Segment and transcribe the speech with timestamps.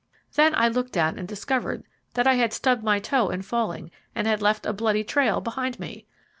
[0.33, 1.83] Then I looked down and discovered
[2.15, 5.79] that I had stubbed my toe in falling, and had left a bloody trail behind
[5.79, 6.07] me.